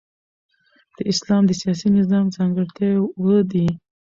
[0.95, 3.67] د اسلام د سیاسي نظام ځانګړتیاوي اووه دي.